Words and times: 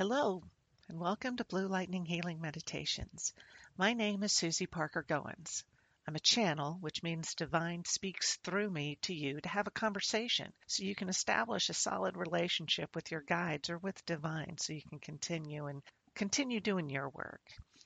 Hello, 0.00 0.42
and 0.88 0.98
welcome 0.98 1.36
to 1.36 1.44
Blue 1.44 1.68
Lightning 1.68 2.06
Healing 2.06 2.40
Meditations. 2.40 3.34
My 3.76 3.92
name 3.92 4.22
is 4.22 4.32
Susie 4.32 4.64
Parker 4.64 5.04
Goins. 5.06 5.62
I'm 6.08 6.16
a 6.16 6.20
channel, 6.20 6.78
which 6.80 7.02
means 7.02 7.34
divine 7.34 7.84
speaks 7.84 8.36
through 8.36 8.70
me 8.70 8.96
to 9.02 9.12
you 9.12 9.42
to 9.42 9.48
have 9.50 9.66
a 9.66 9.70
conversation 9.70 10.54
so 10.66 10.84
you 10.84 10.94
can 10.94 11.10
establish 11.10 11.68
a 11.68 11.74
solid 11.74 12.16
relationship 12.16 12.96
with 12.96 13.10
your 13.10 13.20
guides 13.20 13.68
or 13.68 13.76
with 13.76 14.06
divine 14.06 14.56
so 14.56 14.72
you 14.72 14.80
can 14.88 15.00
continue 15.00 15.66
and 15.66 15.82
continue 16.14 16.60
doing 16.60 16.88
your 16.88 17.10
work. 17.10 17.42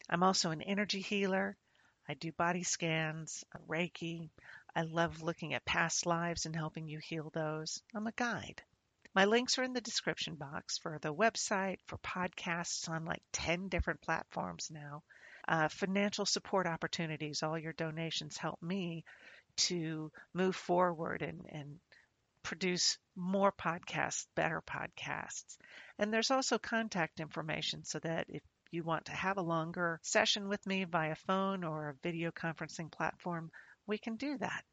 I'm 0.08 0.22
also 0.22 0.52
an 0.52 0.62
energy 0.62 1.00
healer. 1.00 1.56
I 2.08 2.14
do 2.14 2.30
body 2.30 2.62
scans, 2.62 3.42
a 3.56 3.58
Reiki. 3.68 4.30
I 4.72 4.82
love 4.82 5.24
looking 5.24 5.52
at 5.52 5.64
past 5.64 6.06
lives 6.06 6.46
and 6.46 6.54
helping 6.54 6.86
you 6.86 7.00
heal 7.02 7.32
those. 7.34 7.82
I'm 7.92 8.06
a 8.06 8.12
guide. 8.12 8.62
My 9.14 9.26
links 9.26 9.58
are 9.58 9.62
in 9.62 9.72
the 9.72 9.80
description 9.80 10.34
box 10.34 10.76
for 10.78 10.98
the 10.98 11.14
website, 11.14 11.78
for 11.86 11.98
podcasts 11.98 12.88
on 12.88 13.04
like 13.04 13.22
10 13.32 13.68
different 13.68 14.00
platforms 14.00 14.72
now, 14.72 15.04
uh, 15.46 15.68
financial 15.68 16.26
support 16.26 16.66
opportunities. 16.66 17.44
All 17.44 17.56
your 17.56 17.74
donations 17.74 18.36
help 18.36 18.60
me 18.60 19.04
to 19.68 20.10
move 20.32 20.56
forward 20.56 21.22
and, 21.22 21.46
and 21.48 21.78
produce 22.42 22.98
more 23.14 23.52
podcasts, 23.52 24.26
better 24.34 24.60
podcasts. 24.62 25.58
And 25.96 26.12
there's 26.12 26.32
also 26.32 26.58
contact 26.58 27.20
information 27.20 27.84
so 27.84 28.00
that 28.00 28.26
if 28.28 28.42
you 28.72 28.82
want 28.82 29.04
to 29.04 29.12
have 29.12 29.36
a 29.36 29.42
longer 29.42 30.00
session 30.02 30.48
with 30.48 30.66
me 30.66 30.82
via 30.82 31.14
phone 31.14 31.62
or 31.62 31.90
a 31.90 31.96
video 32.02 32.32
conferencing 32.32 32.90
platform, 32.90 33.52
we 33.86 33.96
can 33.96 34.16
do 34.16 34.36
that. 34.38 34.64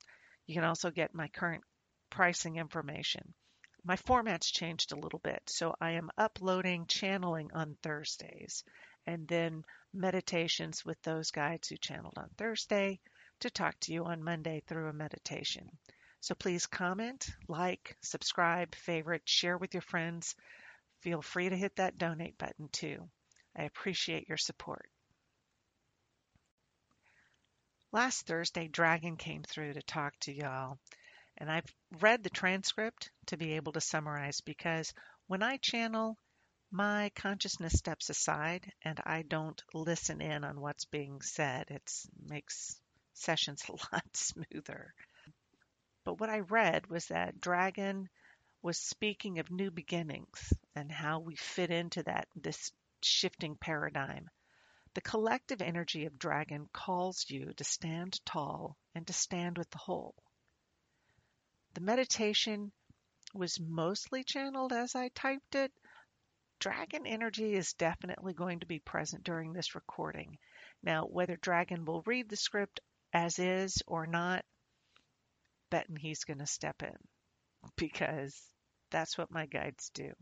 You 0.48 0.56
can 0.56 0.64
also 0.64 0.90
get 0.90 1.14
my 1.14 1.28
current 1.28 1.64
pricing 2.10 2.56
information 2.56 3.36
my 3.84 3.96
format's 3.96 4.52
changed 4.52 4.92
a 4.92 5.00
little 5.00 5.20
bit. 5.20 5.42
So 5.48 5.76
I 5.82 5.92
am 5.92 6.12
uploading 6.18 6.86
channeling 6.88 7.52
on 7.54 7.78
Thursdays 7.82 8.64
and 9.08 9.28
then 9.28 9.64
meditations 9.94 10.86
with 10.86 11.02
those 11.02 11.32
guides 11.32 11.68
who 11.68 11.78
channeled 11.78 12.18
on 12.18 12.30
Thursday 12.38 13.00
to 13.40 13.50
talk 13.50 13.80
to 13.82 13.94
you 13.94 14.06
on 14.06 14.24
Monday 14.24 14.62
through 14.68 14.90
a 14.90 14.94
meditation. 14.94 15.68
So 16.20 16.36
please 16.36 16.68
comment, 16.68 17.28
like, 17.48 17.98
subscribe, 18.02 18.76
favorite, 18.76 19.24
share 19.26 19.58
with 19.58 19.74
your 19.74 19.82
friends. 19.82 20.36
Feel 21.02 21.24
free 21.24 21.50
to 21.50 21.58
hit 21.58 21.78
that 21.78 21.98
donate 21.98 22.38
button 22.38 22.70
too. 22.72 23.10
I 23.58 23.64
appreciate 23.64 24.30
your 24.30 24.38
support. 24.38 24.88
Last 27.92 28.28
Thursday, 28.28 28.68
Dragon 28.68 29.18
came 29.18 29.44
through 29.44 29.74
to 29.74 29.82
talk 29.82 30.14
to 30.22 30.32
y'all 30.32 30.78
and 31.42 31.52
I've 31.52 31.74
read 32.00 32.22
the 32.22 32.30
transcript 32.30 33.10
to 33.26 33.36
be 33.36 33.54
able 33.54 33.72
to 33.72 33.82
summarize 33.82 34.42
because 34.42 34.94
when 35.26 35.42
I 35.42 35.58
channel, 35.58 36.16
my 36.70 37.10
consciousness 37.16 37.74
steps 37.74 38.12
aside 38.12 38.72
and 38.84 39.00
I 39.04 39.24
don't 39.24 39.60
listen 39.74 40.22
in 40.22 40.44
on 40.44 40.62
what's 40.62 40.86
being 40.86 41.20
said. 41.24 41.72
It 41.72 41.92
makes 42.28 42.80
sessions 43.16 43.64
a 43.70 43.72
lot 43.72 44.06
smoother. 44.14 44.94
But 46.04 46.20
what 46.20 46.30
I 46.30 46.42
read 46.42 46.86
was 46.86 47.08
that 47.08 47.42
Dragon 47.42 48.08
was 48.62 48.78
speaking 48.78 49.40
of 49.40 49.50
new 49.50 49.72
beginnings 49.72 50.54
and 50.76 50.92
how 50.92 51.22
we 51.22 51.36
fit 51.36 51.72
into 51.72 52.04
that 52.04 52.28
this 52.36 52.72
shifting 53.02 53.56
paradigm. 53.56 54.30
The 54.94 55.02
collective 55.02 55.64
energy 55.64 56.06
of 56.06 56.20
Dragon 56.20 56.70
calls 56.72 57.26
you 57.30 57.52
to 57.54 57.64
stand 57.64 58.24
tall 58.28 58.78
and 58.94 59.08
to 59.08 59.14
stand 59.14 59.58
with 59.58 59.72
the 59.72 59.80
whole. 59.80 60.14
The 61.74 61.82
meditation 61.82 62.74
was 63.34 63.60
mostly 63.60 64.24
channeled 64.26 64.74
as 64.74 64.94
I 64.94 65.08
typed 65.10 65.56
it. 65.56 65.72
Dragon 66.60 67.08
energy 67.08 67.54
is 67.54 67.74
definitely 67.74 68.34
going 68.34 68.60
to 68.60 68.66
be 68.66 68.80
present 68.80 69.24
during 69.24 69.54
this 69.54 69.74
recording. 69.74 70.38
Now, 70.84 71.06
whether 71.06 71.38
Dragon 71.38 71.86
will 71.86 72.04
read 72.04 72.28
the 72.28 72.36
script 72.36 72.82
as 73.14 73.40
is 73.40 73.82
or 73.88 74.06
not, 74.06 74.46
betting 75.70 75.96
he's 75.96 76.26
going 76.26 76.40
to 76.40 76.46
step 76.46 76.84
in 76.84 76.98
because 77.78 78.52
that's 78.90 79.18
what 79.18 79.32
my 79.32 79.46
guides 79.46 79.90
do. 79.92 80.14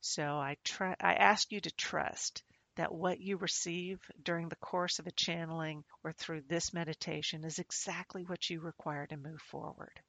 So 0.00 0.22
I 0.22 0.56
try 0.64 0.94
I 1.00 1.14
ask 1.14 1.50
you 1.50 1.60
to 1.60 1.70
trust 1.72 2.42
that 2.76 2.94
what 2.94 3.20
you 3.20 3.36
receive 3.36 3.98
during 4.22 4.48
the 4.48 4.56
course 4.56 4.98
of 4.98 5.06
a 5.06 5.12
channeling 5.12 5.84
or 6.04 6.12
through 6.12 6.42
this 6.42 6.72
meditation 6.72 7.44
is 7.44 7.58
exactly 7.58 8.22
what 8.22 8.48
you 8.48 8.60
require 8.60 9.06
to 9.08 9.16
move 9.16 9.40
forward. 9.42 10.00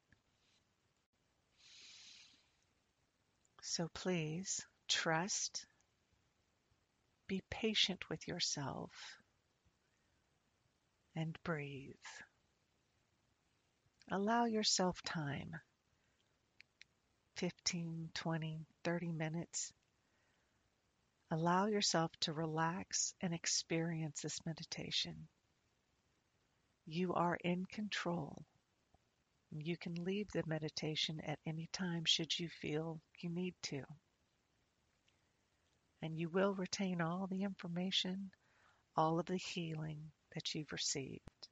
So 3.64 3.88
please 3.94 4.60
trust, 4.88 5.66
be 7.28 7.42
patient 7.48 8.08
with 8.10 8.26
yourself, 8.26 8.90
and 11.14 11.38
breathe. 11.44 11.94
Allow 14.10 14.46
yourself 14.46 15.00
time 15.02 15.52
15, 17.36 18.10
20, 18.12 18.66
30 18.82 19.12
minutes. 19.12 19.72
Allow 21.30 21.66
yourself 21.66 22.10
to 22.22 22.32
relax 22.32 23.14
and 23.20 23.32
experience 23.32 24.22
this 24.22 24.44
meditation. 24.44 25.28
You 26.84 27.14
are 27.14 27.38
in 27.44 27.64
control. 27.66 28.44
You 29.60 29.76
can 29.76 29.94
leave 29.94 30.28
the 30.32 30.42
meditation 30.46 31.20
at 31.20 31.38
any 31.46 31.68
time 31.72 32.04
should 32.06 32.38
you 32.38 32.48
feel 32.48 33.00
you 33.20 33.28
need 33.28 33.54
to. 33.64 33.82
And 36.00 36.18
you 36.18 36.28
will 36.30 36.54
retain 36.54 37.00
all 37.00 37.26
the 37.26 37.42
information, 37.42 38.30
all 38.96 39.20
of 39.20 39.26
the 39.26 39.36
healing 39.36 40.10
that 40.34 40.54
you've 40.54 40.72
received. 40.72 41.48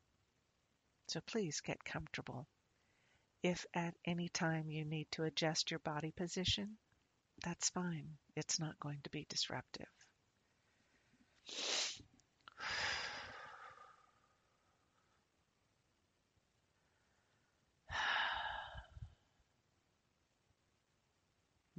So 1.08 1.20
please 1.26 1.60
get 1.60 1.84
comfortable. 1.84 2.46
If 3.42 3.66
at 3.74 3.94
any 4.04 4.28
time 4.28 4.70
you 4.70 4.84
need 4.84 5.08
to 5.12 5.24
adjust 5.24 5.70
your 5.70 5.80
body 5.80 6.12
position, 6.12 6.78
that's 7.42 7.70
fine. 7.70 8.18
It's 8.36 8.58
not 8.58 8.78
going 8.80 9.00
to 9.04 9.10
be 9.10 9.26
disruptive. 9.28 9.88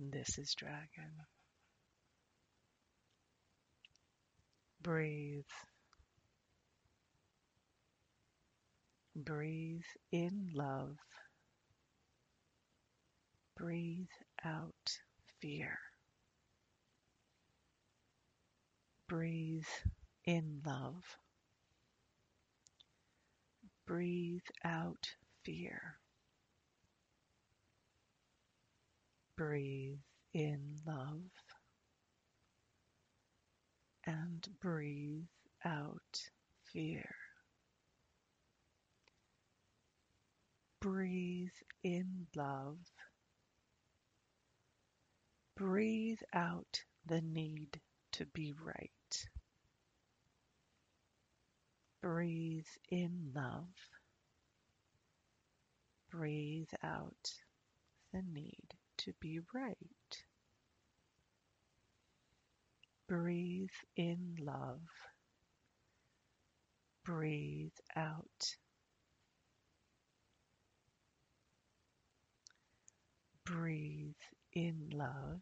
This 0.09 0.39
is 0.39 0.56
Dragon. 0.56 1.13
Breathe. 4.81 5.45
Breathe 9.16 9.85
in 10.12 10.50
love. 10.56 10.97
Breathe 13.56 14.07
out 14.44 14.97
fear. 15.39 15.78
Breathe 19.07 19.68
in 20.25 20.63
love. 20.66 21.03
Breathe 23.85 24.41
out 24.63 25.13
fear. 25.44 26.00
Breathe 29.41 29.97
in 30.35 30.75
love 30.85 31.31
and 34.06 34.47
breathe 34.62 35.25
out 35.66 36.29
fear. 36.72 37.16
Breathe 40.80 41.50
in 41.84 42.28
love. 42.35 42.78
Breathe 45.57 46.22
out 46.35 46.84
the 47.07 47.22
need 47.22 47.81
to 48.12 48.28
be 48.28 48.54
right. 48.63 49.25
Breathe 52.04 52.69
in 52.89 53.31
love. 53.33 53.74
Breathe 56.12 56.69
out 56.83 57.31
the 58.13 58.21
need 58.31 58.75
to 59.06 59.13
be 59.19 59.39
right. 59.53 59.75
Breathe 63.07 63.69
in 63.95 64.36
love. 64.39 64.81
Breathe 67.06 67.71
out. 67.95 68.56
Breathe 73.45 74.15
in 74.53 74.89
love. 74.94 75.42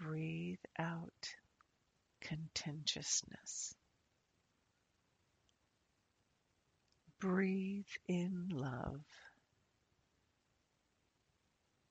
Breathe 0.00 0.58
out 0.78 1.28
contentiousness. 2.22 3.74
Breathe 7.20 7.86
in 8.08 8.48
love. 8.50 9.04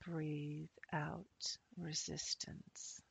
Breathe 0.06 0.70
out 0.94 1.58
resistance. 1.78 3.02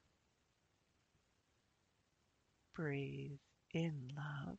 breathe 2.81 3.39
in 3.75 3.93
love. 4.17 4.57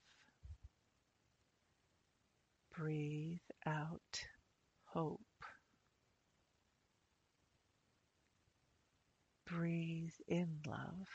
Breathe 2.78 3.40
out 3.66 4.22
hope. 4.86 5.22
Breathe 9.48 10.14
in 10.28 10.60
love. 10.68 11.08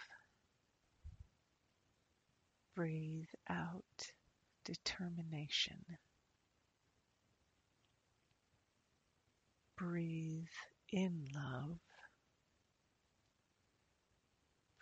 Breathe 2.75 3.29
out 3.49 4.11
determination. 4.65 5.85
Breathe 9.79 10.49
in 10.93 11.27
love. 11.35 11.79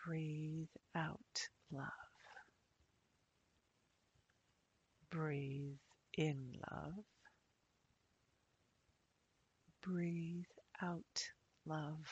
Breathe 0.04 0.68
out 0.94 1.48
love. 1.72 1.88
Breathe 5.10 5.78
in 6.18 6.52
love. 6.70 7.04
Breathe 9.82 10.44
out 10.82 11.30
love. 11.66 12.06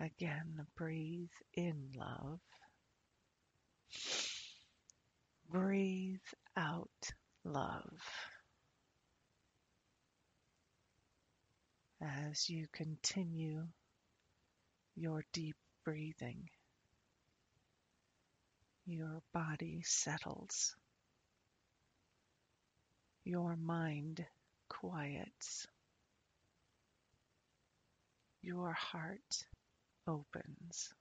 Again, 0.00 0.66
breathe 0.76 1.30
in 1.54 1.92
love. 1.96 2.40
Breathe 5.50 6.18
out 6.56 7.12
love. 7.44 8.00
As 12.04 12.50
you 12.50 12.66
continue 12.70 13.66
your 14.94 15.24
deep 15.32 15.56
breathing, 15.84 16.50
your 18.84 19.22
body 19.32 19.80
settles, 19.84 20.76
your 23.24 23.56
mind 23.56 24.26
quiets, 24.68 25.66
your 28.42 28.74
heart 28.74 29.44
opens. 30.06 30.92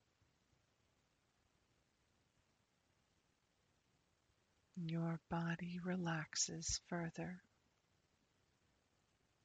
Your 4.78 5.20
body 5.30 5.80
relaxes 5.84 6.80
further 6.88 7.42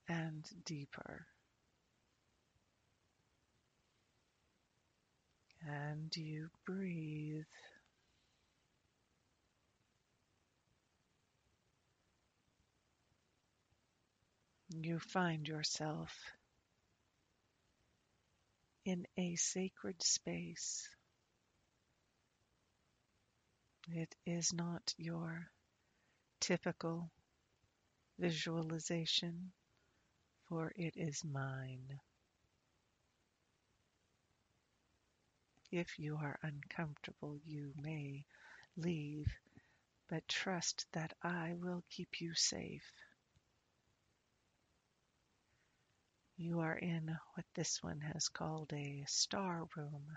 and 0.09 0.45
deeper. 0.65 1.27
And 5.69 6.17
you 6.17 6.50
breathe. 6.65 7.44
You 14.70 14.99
find 14.99 15.47
yourself 15.47 16.11
in 18.85 19.06
a 19.17 19.37
sacred 19.37 20.03
space 20.03 20.88
it 23.93 24.14
is 24.25 24.53
not 24.53 24.94
your 24.97 25.50
typical 26.41 27.11
visualization, 28.19 29.50
for 30.49 30.73
it 30.76 30.97
is 30.97 31.25
mine. 31.25 32.00
If 35.70 35.99
you 35.99 36.17
are 36.17 36.38
uncomfortable, 36.43 37.38
you 37.44 37.73
may 37.76 38.25
leave, 38.76 39.26
but 40.09 40.26
trust 40.26 40.87
that 40.93 41.12
I 41.23 41.55
will 41.55 41.85
keep 41.91 42.20
you 42.20 42.35
safe. 42.35 42.91
You 46.38 46.61
are 46.61 46.76
in 46.76 47.19
what 47.35 47.44
this 47.55 47.82
one 47.82 48.00
has 48.00 48.29
called 48.29 48.73
a 48.73 49.05
star 49.09 49.67
room. 49.76 50.17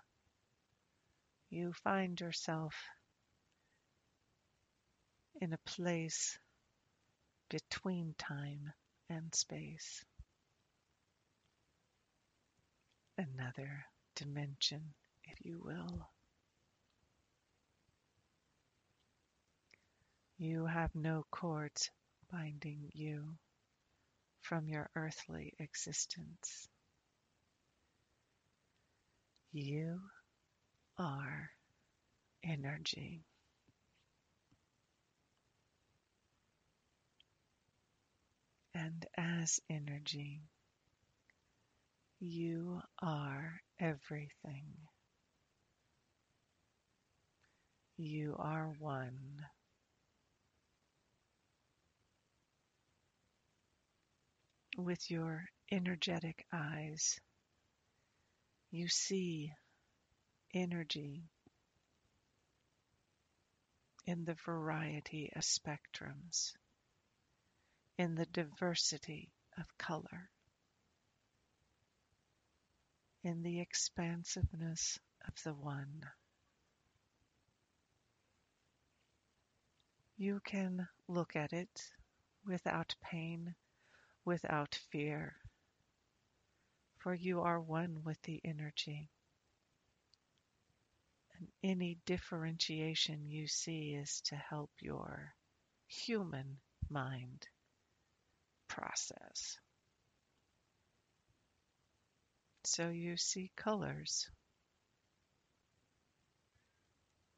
You 1.49 1.73
find 1.83 2.19
yourself 2.21 2.75
in 5.41 5.51
a 5.51 5.57
place 5.65 6.37
between 7.49 8.13
time 8.17 8.71
and 9.09 9.33
space. 9.35 10.05
Another 13.17 13.85
dimension, 14.15 14.93
if 15.31 15.45
you 15.45 15.61
will. 15.63 16.09
You 20.37 20.65
have 20.65 20.93
no 20.95 21.25
cords 21.31 21.89
binding 22.31 22.89
you 22.93 23.37
from 24.41 24.67
your 24.67 24.89
earthly 24.95 25.53
existence. 25.59 26.67
You 29.53 30.01
are 30.97 31.51
energy. 32.43 33.23
and 38.73 39.05
as 39.17 39.59
energy. 39.69 40.41
You 42.19 42.81
are 43.01 43.61
everything. 43.79 44.90
You 48.03 48.35
are 48.39 48.73
one. 48.79 49.45
With 54.75 55.11
your 55.11 55.45
energetic 55.71 56.47
eyes, 56.51 57.19
you 58.71 58.87
see 58.87 59.53
energy 60.51 61.29
in 64.07 64.25
the 64.25 64.35
variety 64.47 65.31
of 65.35 65.43
spectrums 65.43 66.53
in 67.99 68.15
the 68.15 68.25
diversity 68.25 69.29
of 69.59 69.77
color, 69.77 70.31
in 73.23 73.43
the 73.43 73.61
expansiveness 73.61 74.97
of 75.27 75.35
the 75.43 75.53
One. 75.53 76.01
You 80.21 80.39
can 80.45 80.87
look 81.07 81.35
at 81.35 81.51
it 81.51 81.81
without 82.45 82.93
pain, 83.01 83.55
without 84.23 84.75
fear, 84.91 85.35
for 86.99 87.15
you 87.15 87.41
are 87.41 87.59
one 87.59 88.03
with 88.03 88.21
the 88.21 88.39
energy. 88.45 89.09
And 91.39 91.47
any 91.63 91.97
differentiation 92.05 93.31
you 93.31 93.47
see 93.47 93.95
is 93.95 94.21
to 94.25 94.35
help 94.35 94.69
your 94.79 95.33
human 95.87 96.59
mind 96.87 97.47
process. 98.67 99.57
So 102.63 102.89
you 102.89 103.17
see 103.17 103.49
colors. 103.55 104.29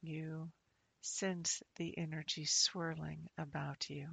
You 0.02 0.52
sense 1.04 1.62
the 1.76 1.98
energy 1.98 2.46
swirling 2.46 3.30
about 3.38 3.90
you. 3.90 4.08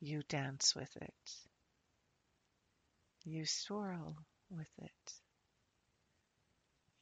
You 0.00 0.22
dance 0.28 0.74
with 0.74 0.96
it. 0.96 1.30
You 3.24 3.44
swirl 3.44 4.16
with 4.50 4.70
it. 4.78 5.12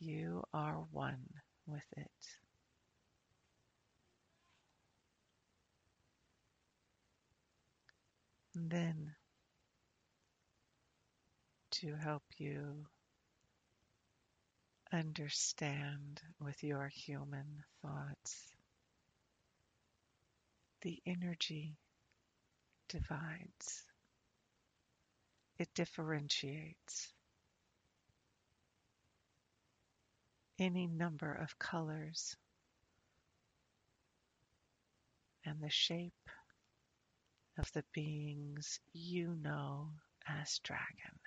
You 0.01 0.43
are 0.53 0.85
one 0.91 1.25
with 1.67 1.87
it. 1.97 2.11
then 8.71 9.15
to 11.71 11.95
help 11.95 12.25
you 12.39 12.87
understand 14.93 16.21
with 16.41 16.63
your 16.63 16.89
human 16.89 17.63
thoughts, 17.83 18.55
the 20.83 21.01
energy 21.07 21.77
divides, 22.89 23.85
it 25.59 25.69
differentiates. 25.75 27.13
Any 30.59 30.87
number 30.87 31.33
of 31.33 31.59
colors 31.59 32.37
and 35.45 35.61
the 35.61 35.71
shape 35.71 36.13
of 37.59 37.71
the 37.73 37.85
beings 37.93 38.81
you 38.93 39.37
know 39.41 39.91
as 40.27 40.59
dragon. 40.65 41.19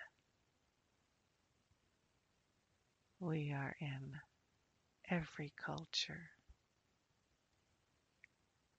We 3.22 3.54
are 3.54 3.74
in 3.80 4.20
every 5.10 5.54
culture. 5.56 6.32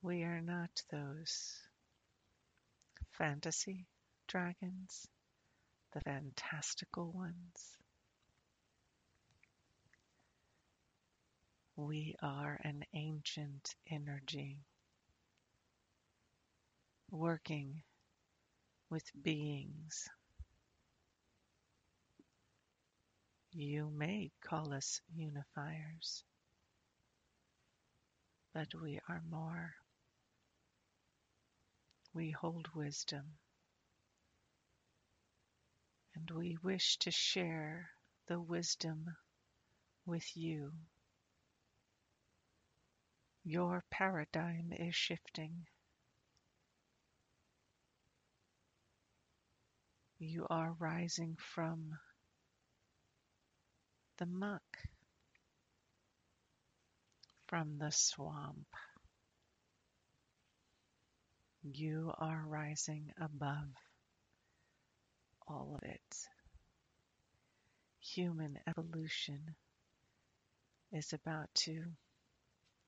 We 0.03 0.25
are 0.25 0.41
not 0.41 0.83
those 0.91 1.61
fantasy 3.13 3.87
dragons, 4.27 5.07
the 5.93 6.01
fantastical 6.01 7.13
ones. 7.13 7.79
We 11.77 12.17
are 12.21 12.61
an 12.65 12.85
ancient 12.95 13.77
energy 13.89 14.67
working 17.11 17.83
with 18.91 19.05
beings. 19.23 20.09
You 23.55 23.91
may 23.91 24.33
call 24.41 24.73
us 24.73 25.03
unifiers, 25.15 26.25
but 28.55 28.75
we 28.75 28.99
are 29.11 29.23
more. 29.29 29.75
We 32.15 32.31
hold 32.31 32.69
wisdom, 32.75 33.25
and 36.15 36.31
we 36.31 36.57
wish 36.63 36.97
to 37.01 37.11
share 37.11 37.91
the 38.27 38.41
wisdom 38.41 39.05
with 40.07 40.35
you. 40.35 40.73
Your 43.45 43.85
paradigm 43.91 44.73
is 44.73 44.95
shifting. 44.95 45.67
You 50.19 50.47
are 50.49 50.73
rising 50.79 51.37
from 51.55 51.99
the 54.23 54.27
muck, 54.27 54.79
from 57.49 57.77
the 57.79 57.91
swamp. 57.91 58.69
You 61.65 62.13
are 62.17 62.45
rising 62.47 63.11
above 63.21 63.75
all 65.49 65.75
of 65.75 65.83
it. 65.83 66.29
Human 67.99 68.61
evolution 68.69 69.57
is 70.93 71.13
about 71.13 71.53
to, 71.65 71.83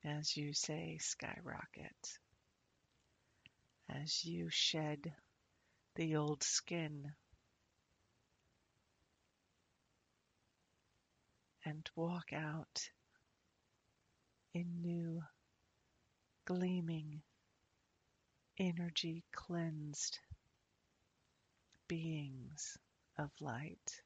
as 0.05 0.37
you 0.37 0.53
say, 0.53 0.99
skyrocket. 1.01 2.17
As 3.89 4.23
you 4.23 4.47
shed 4.49 5.13
the 5.95 6.15
old 6.15 6.43
skin 6.43 7.11
and 11.65 11.89
walk 11.95 12.31
out 12.31 12.89
in 14.53 14.81
new, 14.81 15.21
gleaming, 16.45 17.21
energy 18.59 19.23
cleansed 19.33 20.19
beings 21.87 22.77
of 23.17 23.29
light. 23.39 24.01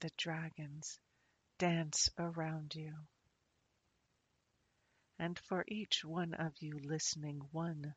The 0.00 0.10
dragons 0.16 0.98
dance 1.58 2.08
around 2.18 2.74
you. 2.74 2.92
And 5.18 5.38
for 5.38 5.64
each 5.68 6.04
one 6.04 6.34
of 6.34 6.52
you 6.60 6.78
listening, 6.82 7.40
one 7.52 7.94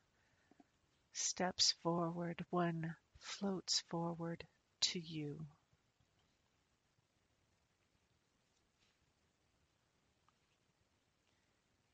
steps 1.14 1.74
forward, 1.82 2.46
one 2.50 2.96
floats 3.20 3.82
forward 3.90 4.44
to 4.82 5.00
you. 5.00 5.48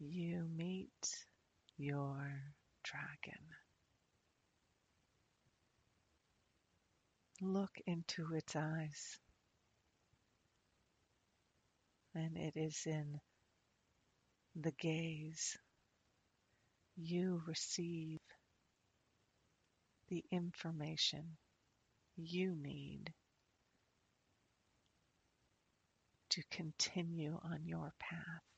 You 0.04 0.48
meet 0.58 1.16
your 1.78 2.18
dragon. 2.84 3.46
Look 7.40 7.70
into 7.86 8.34
its 8.34 8.56
eyes, 8.56 9.20
and 12.16 12.36
it 12.36 12.54
is 12.56 12.82
in 12.88 13.20
the 14.56 14.72
gaze 14.80 15.56
you 16.96 17.44
receive 17.48 18.20
the 20.10 20.24
information 20.32 21.38
you 22.16 22.56
need 22.56 23.14
to 26.30 26.42
continue 26.52 27.40
on 27.44 27.60
your 27.66 27.92
path. 28.00 28.51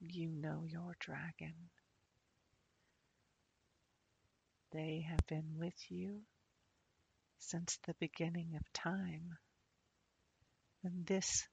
You 0.00 0.28
know 0.28 0.64
your 0.64 0.94
dragon. 1.00 1.54
They 4.70 5.04
have 5.08 5.26
been 5.26 5.58
with 5.58 5.74
you 5.90 6.20
since 7.38 7.78
the 7.86 7.94
beginning 7.98 8.54
of 8.54 8.72
time. 8.72 9.38
And 10.84 11.04
this 11.06 11.48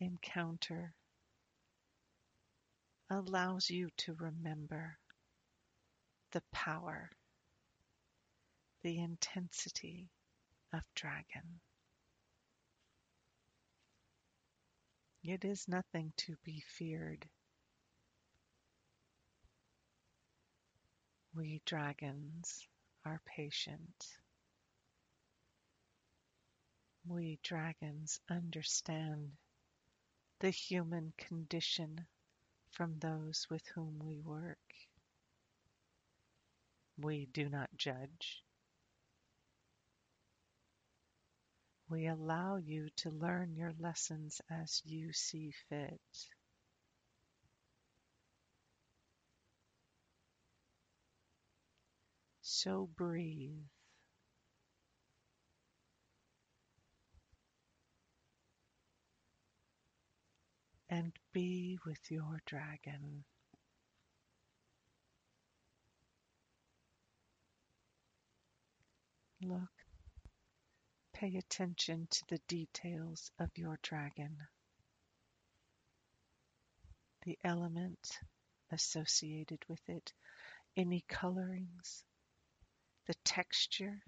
encounter 0.00 0.94
allows 3.10 3.68
you 3.68 3.88
to 3.98 4.14
remember 4.14 4.96
the 6.32 6.42
power, 6.52 7.10
the 8.82 8.98
intensity 8.98 10.08
of 10.72 10.80
dragon. 10.94 11.60
It 15.22 15.44
is 15.44 15.68
nothing 15.68 16.12
to 16.18 16.36
be 16.44 16.62
feared. 16.78 17.28
We 21.34 21.62
dragons 21.64 22.66
are 23.04 23.20
patient. 23.24 24.18
We 27.06 27.38
dragons 27.42 28.20
understand 28.28 29.36
the 30.40 30.50
human 30.50 31.12
condition 31.16 32.06
from 32.70 32.98
those 32.98 33.46
with 33.50 33.66
whom 33.68 33.98
we 34.00 34.20
work. 34.20 34.58
We 36.98 37.26
do 37.26 37.48
not 37.48 37.70
judge. 37.76 38.42
We 41.88 42.06
allow 42.06 42.56
you 42.56 42.90
to 42.96 43.10
learn 43.10 43.54
your 43.54 43.72
lessons 43.78 44.40
as 44.50 44.82
you 44.84 45.12
see 45.12 45.52
fit. 45.68 46.00
So 52.62 52.90
breathe. 52.94 53.64
And 60.90 61.10
be 61.32 61.78
with 61.86 62.10
your 62.10 62.42
dragon. 62.44 63.24
Look, 69.42 69.62
pay 71.14 71.36
attention 71.36 72.08
to 72.10 72.24
the 72.28 72.40
details 72.46 73.30
of 73.38 73.48
your 73.56 73.78
dragon, 73.82 74.36
the 77.24 77.38
element 77.42 78.18
associated 78.70 79.60
with 79.66 79.80
it, 79.88 80.12
any 80.76 81.02
colorings, 81.08 82.04
the 83.06 83.14
texture? 83.24 84.02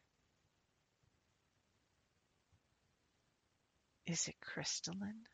Is 4.07 4.29
it 4.29 4.35
crystalline? 4.41 5.27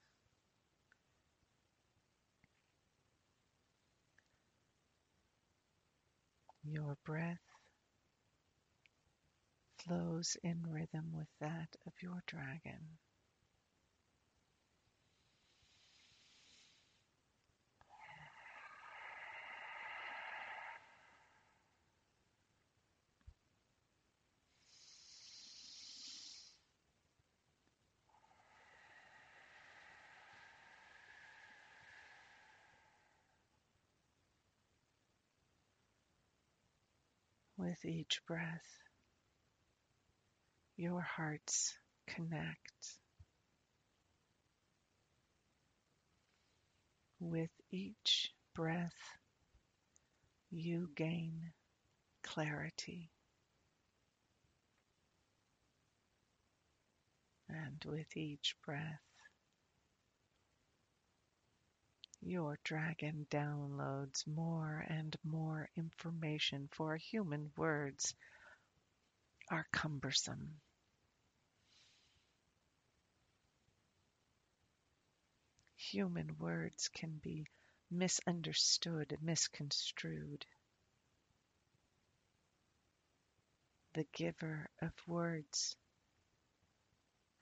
Your 6.65 6.97
breath 7.05 7.39
flows 9.79 10.37
in 10.43 10.63
rhythm 10.69 11.13
with 11.13 11.29
that 11.41 11.75
of 11.87 11.93
your 12.03 12.23
dragon. 12.27 12.99
With 37.69 37.85
each 37.85 38.23
breath, 38.27 38.79
your 40.79 41.03
hearts 41.03 41.75
connect. 42.07 42.97
With 47.21 47.51
each 47.71 48.33
breath, 48.55 49.19
you 50.51 50.89
gain 50.97 51.53
clarity. 52.23 53.11
And 57.51 57.85
with 57.85 58.17
each 58.17 58.55
breath, 58.65 59.08
your 62.21 62.59
dragon 62.65 63.27
downloads 63.31 64.27
more 64.27 64.85
and 64.89 65.17
more 65.25 65.69
information, 65.77 66.69
for 66.73 66.97
human 66.97 67.51
words 67.57 68.15
are 69.51 69.67
cumbersome. 69.73 70.61
Human 75.77 76.37
words 76.39 76.89
can 76.89 77.19
be 77.23 77.47
misunderstood, 77.91 79.17
misconstrued. 79.23 80.45
The 83.95 84.07
giver 84.13 84.69
of 84.83 84.93
words 85.07 85.77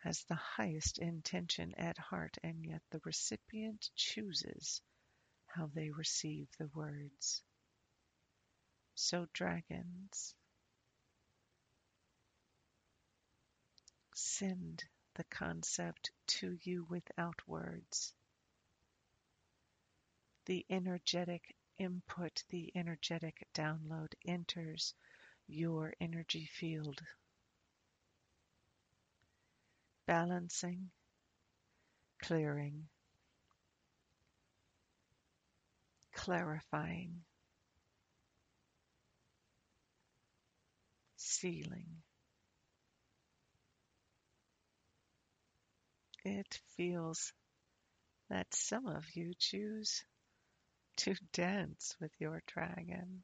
has 0.06 0.22
the 0.28 0.36
highest 0.36 0.98
intention 0.98 1.74
at 1.76 1.98
heart, 1.98 2.38
and 2.44 2.64
yet 2.64 2.80
the 2.92 3.00
recipient 3.04 3.90
chooses 3.96 4.80
how 5.48 5.68
they 5.74 5.90
receive 5.90 6.46
the 6.60 6.68
words. 6.72 7.42
So, 8.94 9.26
dragons, 9.32 10.36
send 14.14 14.84
the 15.16 15.24
concept 15.24 16.12
to 16.28 16.56
you 16.62 16.86
without 16.88 17.42
words. 17.48 18.14
The 20.44 20.64
energetic 20.70 21.56
input, 21.78 22.44
the 22.50 22.70
energetic 22.76 23.44
download 23.54 24.12
enters 24.24 24.94
your 25.48 25.94
energy 26.00 26.46
field 26.46 27.00
balancing, 30.06 30.90
clearing, 32.22 32.88
clarifying, 36.12 37.22
sealing. 41.16 42.02
It 46.24 46.60
feels 46.76 47.32
that 48.30 48.52
some 48.52 48.86
of 48.86 49.04
you 49.14 49.32
choose 49.38 50.04
to 50.96 51.14
dance 51.32 51.94
with 52.00 52.12
your 52.18 52.42
dragon, 52.46 53.22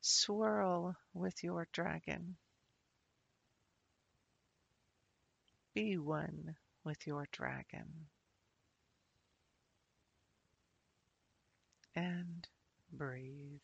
swirl 0.00 0.96
with 1.12 1.42
your 1.42 1.68
dragon. 1.72 2.36
Be 5.76 5.98
one 5.98 6.56
with 6.84 7.06
your 7.06 7.28
dragon. 7.32 8.08
And 11.94 12.48
breathe. 12.90 13.60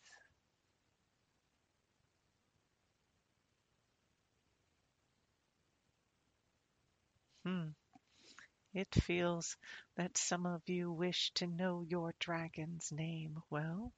Hmm. 7.45 7.69
It 8.75 8.95
feels 8.95 9.57
that 9.97 10.19
some 10.19 10.45
of 10.45 10.69
you 10.69 10.93
wish 10.93 11.31
to 11.37 11.47
know 11.47 11.81
your 11.89 12.13
dragon's 12.19 12.93
name. 12.93 13.43
Well, 13.49 13.95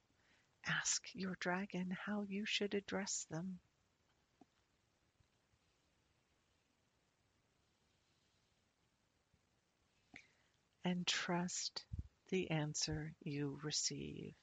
ask 0.65 1.03
your 1.13 1.35
dragon 1.41 1.91
how 2.05 2.21
you 2.21 2.45
should 2.45 2.75
address 2.75 3.25
them. 3.29 3.59
And 10.85 11.07
trust 11.07 11.83
the 12.29 12.51
answer 12.51 13.11
you 13.19 13.59
receive. 13.63 14.35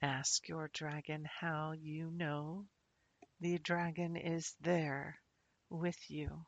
Ask 0.00 0.48
your 0.48 0.70
dragon 0.72 1.26
how 1.40 1.72
you 1.72 2.12
know 2.12 2.66
the 3.40 3.58
dragon 3.58 4.16
is 4.16 4.54
there 4.60 5.18
with 5.68 5.98
you. 6.08 6.46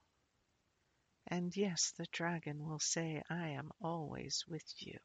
And 1.27 1.57
yes, 1.57 1.93
the 1.99 2.07
dragon 2.13 2.65
will 2.65 2.79
say, 2.79 3.21
I 3.29 3.49
am 3.51 3.71
always 3.81 4.45
with 4.47 4.65
you. 4.79 4.99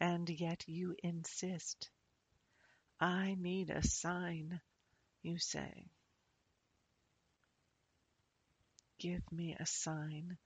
And 0.00 0.28
yet 0.30 0.64
you 0.66 0.94
insist, 1.02 1.90
I 3.00 3.36
need 3.38 3.68
a 3.68 3.86
sign 3.86 4.60
you 5.24 5.38
say. 5.38 5.90
Give 8.98 9.22
me 9.32 9.56
a 9.58 9.66
sign 9.66 10.36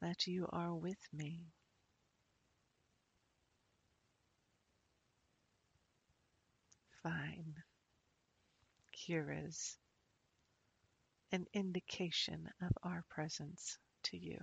that 0.00 0.26
you 0.26 0.48
are 0.52 0.74
with 0.74 0.98
me. 1.12 1.52
Fine. 7.02 7.62
Here 8.90 9.30
is 9.46 9.78
an 11.30 11.46
indication 11.54 12.50
of 12.60 12.72
our 12.82 13.04
presence 13.08 13.78
to 14.02 14.16
you. 14.16 14.38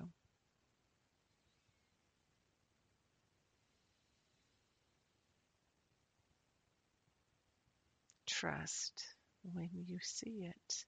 Trust 8.25 9.12
when 9.51 9.69
you 9.73 9.97
see 10.01 10.45
it, 10.45 10.85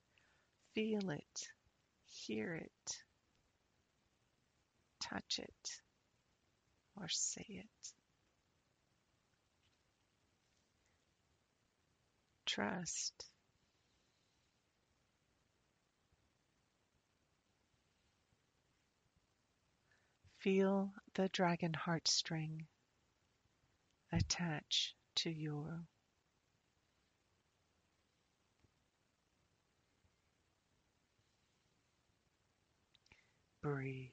feel 0.74 1.10
it, 1.10 1.48
hear 2.06 2.56
it, 2.56 2.98
touch 5.02 5.40
it, 5.40 5.82
or 6.96 7.08
say 7.10 7.46
it. 7.50 7.94
Trust. 12.46 13.26
Feel 20.40 20.94
the 21.16 21.28
dragon 21.30 21.74
heartstring 21.74 22.66
attach 24.12 24.96
to 25.16 25.30
your 25.30 25.86
breathe. 33.66 34.12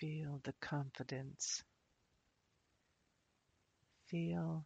Feel 0.00 0.40
the 0.42 0.54
confidence. 0.62 1.62
Feel 4.06 4.64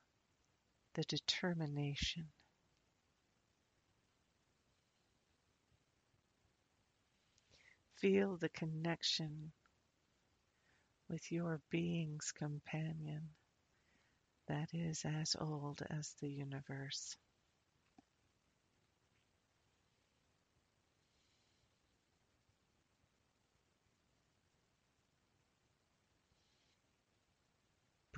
the 0.94 1.02
determination. 1.02 2.28
Feel 7.96 8.36
the 8.36 8.50
connection 8.50 9.50
with 11.08 11.32
your 11.32 11.60
being's 11.70 12.30
companion 12.30 13.30
that 14.46 14.68
is 14.72 15.04
as 15.04 15.34
old 15.40 15.82
as 15.90 16.14
the 16.20 16.28
universe. 16.28 17.16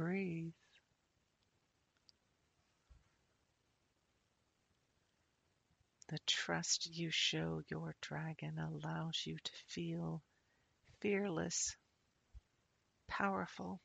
Breathe. 0.03 0.53
The 6.09 6.19
trust 6.27 6.88
you 6.91 7.11
show 7.11 7.62
your 7.71 7.95
dragon 8.01 8.59
allows 8.59 9.23
you 9.25 9.37
to 9.43 9.53
feel 9.69 10.23
fearless, 11.01 11.77
powerful, 13.09 13.81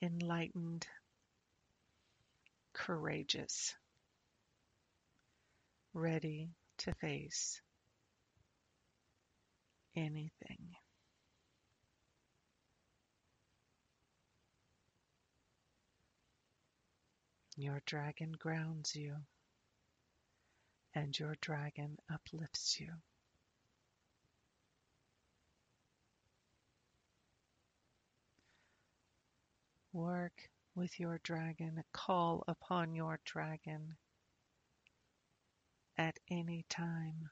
enlightened, 0.00 0.86
courageous. 2.72 3.74
ready 5.92 6.48
to 6.78 6.94
face 6.94 7.60
anything. 9.96 10.70
Your 17.60 17.82
dragon 17.84 18.32
grounds 18.32 18.96
you, 18.96 19.16
and 20.94 21.18
your 21.18 21.36
dragon 21.42 21.98
uplifts 22.10 22.80
you. 22.80 22.88
Work 29.92 30.48
with 30.74 30.98
your 30.98 31.20
dragon, 31.22 31.84
call 31.92 32.44
upon 32.48 32.94
your 32.94 33.20
dragon 33.26 33.94
at 35.98 36.16
any 36.30 36.64
time, 36.70 37.28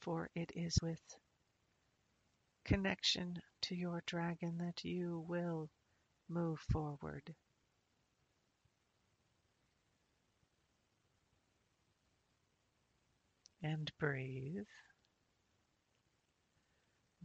for 0.00 0.30
it 0.36 0.52
is 0.54 0.78
with 0.80 1.02
connection 2.64 3.42
to 3.62 3.74
your 3.74 4.00
dragon 4.06 4.58
that 4.58 4.84
you 4.84 5.24
will 5.26 5.68
move 6.28 6.60
forward. 6.70 7.34
And 13.62 13.90
breathe. 13.98 14.66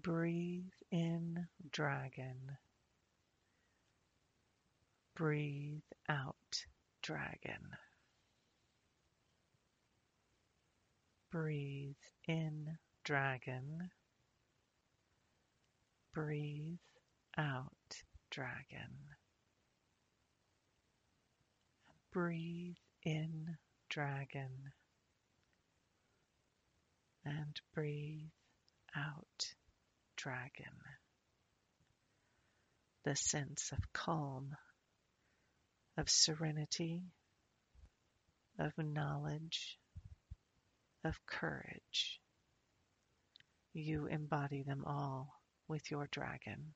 Breathe 0.01 0.71
in 0.91 1.47
dragon. 1.71 2.57
Breathe 5.15 5.81
out 6.07 6.65
dragon. 7.01 7.75
Breathe 11.31 11.95
in 12.27 12.77
dragon. 13.03 13.89
Breathe 16.13 16.77
out 17.37 18.03
dragon. 18.29 18.93
Breathe 22.11 22.77
in 23.03 23.57
dragon 23.89 24.71
and 27.27 27.59
breathe 27.73 28.29
out 28.95 29.53
dragon. 30.15 30.73
The 33.03 33.15
sense 33.15 33.71
of 33.71 33.79
calm, 33.93 34.55
of 35.97 36.09
serenity, 36.09 37.03
of 38.59 38.71
knowledge, 38.77 39.77
of 41.03 41.19
courage. 41.25 42.19
You 43.73 44.07
embody 44.07 44.63
them 44.63 44.83
all 44.85 45.39
with 45.67 45.91
your 45.91 46.07
dragon. 46.11 46.73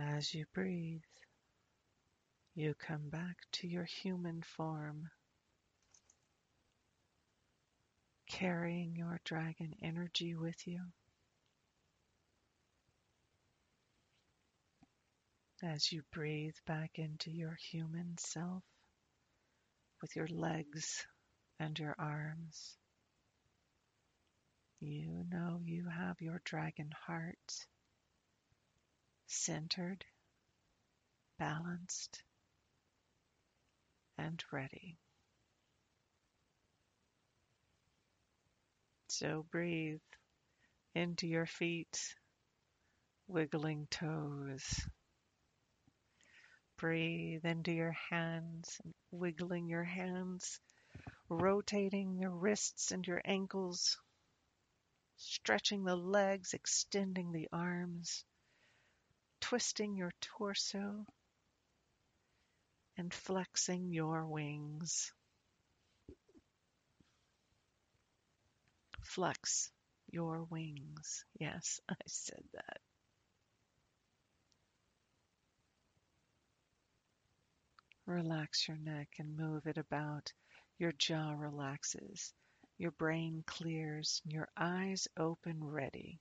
As 0.00 0.32
you 0.32 0.44
breathe, 0.54 1.02
you 2.54 2.74
come 2.74 3.08
back 3.08 3.36
to 3.54 3.66
your 3.66 3.82
human 3.82 4.42
form, 4.42 5.10
carrying 8.28 8.94
your 8.94 9.20
dragon 9.24 9.74
energy 9.82 10.36
with 10.36 10.68
you. 10.68 10.80
As 15.64 15.90
you 15.90 16.02
breathe 16.12 16.54
back 16.64 16.92
into 16.94 17.32
your 17.32 17.56
human 17.72 18.16
self 18.18 18.62
with 20.00 20.14
your 20.14 20.28
legs 20.28 21.04
and 21.58 21.76
your 21.76 21.96
arms, 21.98 22.76
you 24.78 25.24
know 25.28 25.60
you 25.64 25.88
have 25.88 26.20
your 26.20 26.40
dragon 26.44 26.92
heart 27.04 27.66
centered, 29.28 30.04
balanced, 31.38 32.22
and 34.16 34.42
ready. 34.50 34.96
So 39.08 39.46
breathe 39.50 40.00
into 40.94 41.26
your 41.26 41.46
feet, 41.46 42.14
wiggling 43.26 43.86
toes. 43.90 44.86
Breathe 46.78 47.44
into 47.44 47.72
your 47.72 47.96
hands, 48.10 48.80
wiggling 49.10 49.68
your 49.68 49.84
hands, 49.84 50.60
rotating 51.28 52.18
your 52.18 52.30
wrists 52.30 52.92
and 52.92 53.06
your 53.06 53.20
ankles, 53.24 53.98
stretching 55.16 55.84
the 55.84 55.96
legs, 55.96 56.54
extending 56.54 57.32
the 57.32 57.48
arms 57.52 58.24
twisting 59.48 59.96
your 59.96 60.12
torso 60.20 61.06
and 62.98 63.14
flexing 63.14 63.90
your 63.90 64.26
wings. 64.26 65.10
Flex 69.02 69.70
your 70.10 70.44
wings. 70.50 71.24
Yes, 71.40 71.80
I 71.88 71.94
said 72.06 72.42
that. 72.52 72.80
Relax 78.04 78.68
your 78.68 78.76
neck 78.76 79.08
and 79.18 79.34
move 79.34 79.66
it 79.66 79.78
about. 79.78 80.30
Your 80.78 80.92
jaw 80.92 81.32
relaxes. 81.32 82.34
Your 82.76 82.90
brain 82.90 83.44
clears. 83.46 84.20
Your 84.26 84.48
eyes 84.58 85.08
open 85.18 85.64
ready. 85.64 86.20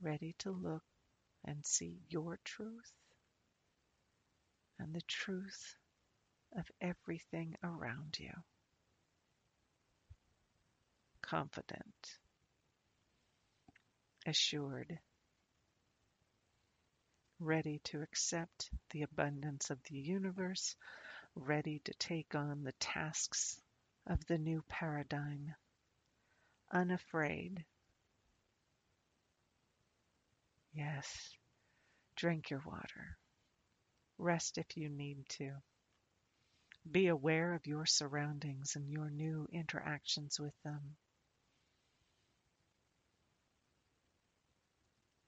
Ready 0.00 0.34
to 0.38 0.50
look 0.50 0.82
and 1.44 1.64
see 1.64 2.00
your 2.08 2.38
truth 2.44 2.92
and 4.78 4.94
the 4.94 5.02
truth 5.02 5.76
of 6.56 6.70
everything 6.80 7.54
around 7.62 8.16
you. 8.18 8.32
Confident, 11.22 12.18
assured, 14.26 14.98
ready 17.40 17.80
to 17.84 18.02
accept 18.02 18.70
the 18.90 19.02
abundance 19.02 19.70
of 19.70 19.78
the 19.84 19.98
universe, 19.98 20.76
ready 21.34 21.80
to 21.84 21.92
take 21.94 22.34
on 22.34 22.62
the 22.62 22.72
tasks 22.78 23.60
of 24.06 24.24
the 24.26 24.38
new 24.38 24.62
paradigm, 24.68 25.54
unafraid 26.70 27.64
Yes. 30.74 31.06
Drink 32.16 32.50
your 32.50 32.62
water. 32.66 33.16
Rest 34.18 34.58
if 34.58 34.76
you 34.76 34.88
need 34.88 35.18
to. 35.30 35.52
Be 36.90 37.06
aware 37.06 37.54
of 37.54 37.66
your 37.66 37.86
surroundings 37.86 38.76
and 38.76 38.90
your 38.90 39.08
new 39.08 39.48
interactions 39.52 40.38
with 40.38 40.52
them. 40.64 40.96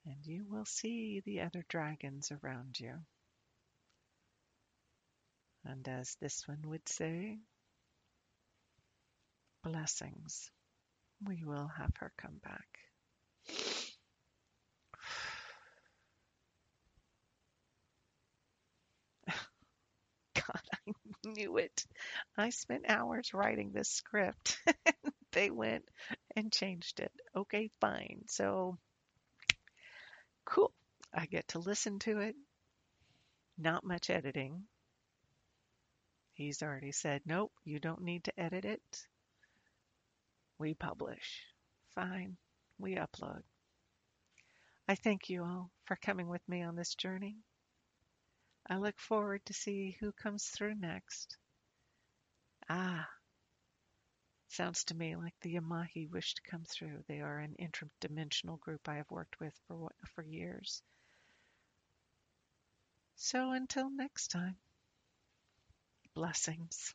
And 0.04 0.16
you 0.24 0.46
will 0.48 0.64
see 0.64 1.22
the 1.24 1.40
other 1.40 1.64
dragons 1.68 2.30
around 2.30 2.78
you. 2.78 2.94
And 5.64 5.86
as 5.88 6.16
this 6.20 6.46
one 6.46 6.62
would 6.66 6.88
say, 6.88 7.38
blessings. 9.64 10.50
We 11.26 11.42
will 11.44 11.68
have 11.68 11.90
her 11.96 12.12
come 12.16 12.40
back. 12.44 13.75
Knew 21.26 21.58
it. 21.58 21.84
I 22.36 22.50
spent 22.50 22.84
hours 22.88 23.34
writing 23.34 23.72
this 23.72 23.88
script. 23.88 24.58
they 25.32 25.50
went 25.50 25.84
and 26.34 26.52
changed 26.52 27.00
it. 27.00 27.12
Okay, 27.34 27.70
fine. 27.80 28.22
So 28.26 28.78
cool. 30.44 30.72
I 31.12 31.26
get 31.26 31.48
to 31.48 31.58
listen 31.58 31.98
to 32.00 32.18
it. 32.20 32.36
Not 33.58 33.84
much 33.84 34.10
editing. 34.10 34.64
He's 36.34 36.62
already 36.62 36.92
said, 36.92 37.22
nope, 37.24 37.52
you 37.64 37.80
don't 37.80 38.02
need 38.02 38.24
to 38.24 38.38
edit 38.38 38.66
it. 38.66 39.06
We 40.58 40.74
publish. 40.74 41.44
Fine, 41.94 42.36
we 42.78 42.96
upload. 42.96 43.42
I 44.86 44.94
thank 44.94 45.30
you 45.30 45.42
all 45.42 45.70
for 45.86 45.96
coming 45.96 46.28
with 46.28 46.46
me 46.46 46.62
on 46.62 46.76
this 46.76 46.94
journey. 46.94 47.36
I 48.68 48.76
look 48.76 48.98
forward 48.98 49.44
to 49.46 49.52
see 49.52 49.96
who 50.00 50.12
comes 50.12 50.46
through 50.48 50.74
next. 50.76 51.36
Ah, 52.68 53.08
sounds 54.48 54.84
to 54.84 54.94
me 54.94 55.14
like 55.16 55.34
the 55.40 55.54
Yamahi 55.54 56.10
wish 56.10 56.34
to 56.34 56.42
come 56.42 56.64
through. 56.64 57.04
They 57.06 57.20
are 57.20 57.38
an 57.38 57.54
interdimensional 57.60 58.58
group 58.58 58.88
I 58.88 58.96
have 58.96 59.10
worked 59.10 59.38
with 59.40 59.54
for 59.68 59.90
for 60.14 60.22
years. 60.24 60.82
So 63.16 63.52
until 63.52 63.90
next 63.90 64.28
time, 64.28 64.56
blessings. 66.14 66.94